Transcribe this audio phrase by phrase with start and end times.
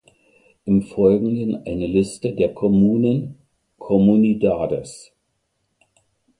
[0.65, 3.37] Im Folgenden eine Liste der Kommunen
[3.77, 5.11] ("Comunidades").